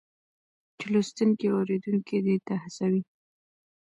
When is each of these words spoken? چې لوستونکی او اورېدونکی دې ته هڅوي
چې 0.77 0.85
لوستونکی 0.93 1.45
او 1.49 1.55
اورېدونکی 1.61 2.17
دې 2.25 2.35
ته 2.47 2.53
هڅوي 2.63 3.01